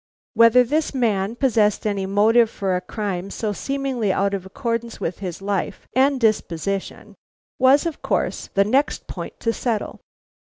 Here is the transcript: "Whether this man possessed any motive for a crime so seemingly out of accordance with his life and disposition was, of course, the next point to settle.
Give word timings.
"Whether 0.33 0.63
this 0.63 0.95
man 0.95 1.35
possessed 1.35 1.85
any 1.85 2.07
motive 2.07 2.49
for 2.49 2.75
a 2.75 2.81
crime 2.81 3.29
so 3.29 3.53
seemingly 3.53 4.11
out 4.11 4.33
of 4.33 4.47
accordance 4.47 4.99
with 4.99 5.19
his 5.19 5.43
life 5.43 5.87
and 5.95 6.19
disposition 6.19 7.13
was, 7.59 7.85
of 7.85 8.01
course, 8.01 8.47
the 8.55 8.65
next 8.65 9.05
point 9.05 9.39
to 9.41 9.53
settle. 9.53 10.01